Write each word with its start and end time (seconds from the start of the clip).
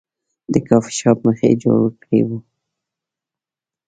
د 0.53 0.55
کافي 0.67 0.91
شاپ 0.99 1.17
مخ 1.25 1.37
یې 1.45 1.53
جارو 1.61 1.87
کړی 2.01 2.19
و. 2.27 2.29